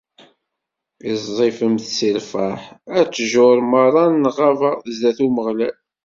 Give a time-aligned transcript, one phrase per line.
[1.11, 2.61] Iẓẓifemt si lferḥ,
[2.97, 5.75] a ttjur merra n lɣaba, sdat Umeɣlal.